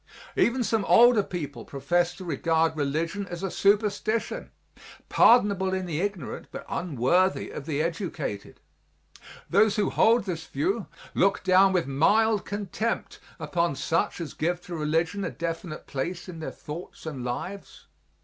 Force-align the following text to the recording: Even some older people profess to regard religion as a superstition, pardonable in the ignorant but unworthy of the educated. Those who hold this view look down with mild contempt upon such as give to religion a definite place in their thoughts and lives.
Even 0.35 0.63
some 0.63 0.83
older 0.85 1.21
people 1.21 1.63
profess 1.63 2.15
to 2.15 2.25
regard 2.25 2.75
religion 2.75 3.27
as 3.27 3.43
a 3.43 3.51
superstition, 3.51 4.49
pardonable 5.09 5.75
in 5.75 5.85
the 5.85 6.01
ignorant 6.01 6.47
but 6.49 6.65
unworthy 6.67 7.51
of 7.51 7.67
the 7.67 7.83
educated. 7.83 8.59
Those 9.47 9.75
who 9.75 9.91
hold 9.91 10.23
this 10.25 10.47
view 10.47 10.87
look 11.13 11.43
down 11.43 11.71
with 11.71 11.85
mild 11.85 12.45
contempt 12.45 13.19
upon 13.39 13.75
such 13.75 14.19
as 14.19 14.33
give 14.33 14.59
to 14.61 14.75
religion 14.75 15.23
a 15.23 15.29
definite 15.29 15.85
place 15.85 16.27
in 16.27 16.39
their 16.39 16.49
thoughts 16.49 17.05
and 17.05 17.23
lives. 17.23 17.85